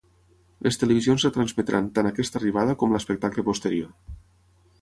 [0.67, 3.93] Les televisions retransmetran tant aquesta arribada com l’espectacle posterior.